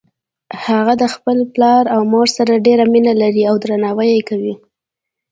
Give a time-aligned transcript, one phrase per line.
[0.65, 4.53] هغه د خپل پلار او مور سره ډیره مینه لری او درناوی یی کوي